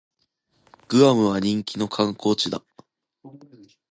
[0.87, 2.63] グアムは人気の観光地だ